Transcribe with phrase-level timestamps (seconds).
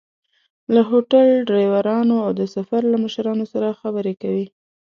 [0.73, 4.45] له هوټل، ډریورانو او د سفر له مشرانو سره خبرې کوي.